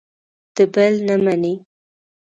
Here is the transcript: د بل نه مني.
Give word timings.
د 0.55 0.57
بل 0.73 0.93
نه 1.07 1.15
مني. 1.23 1.53